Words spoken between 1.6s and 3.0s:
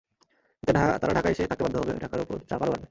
বাধ্য হবে, ঢাকার ওপর চাপ আরও বাড়বে।